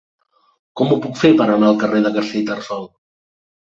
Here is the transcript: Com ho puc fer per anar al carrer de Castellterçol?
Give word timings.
Com 0.79 0.93
ho 0.95 0.97
puc 1.03 1.19
fer 1.25 1.31
per 1.41 1.47
anar 1.47 1.69
al 1.69 1.79
carrer 1.85 2.03
de 2.07 2.13
Castellterçol? 2.19 2.91